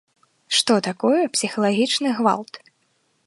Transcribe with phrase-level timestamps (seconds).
[0.59, 2.53] Што такое псіхалагічны гвалт?